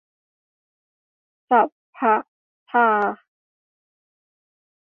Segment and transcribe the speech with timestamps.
[1.49, 1.67] สัพ
[1.97, 2.15] พะ
[2.69, 2.87] ทา